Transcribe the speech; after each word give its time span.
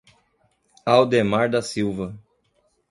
Aldemar 0.85 1.47
da 1.51 1.61
Silva 1.61 2.17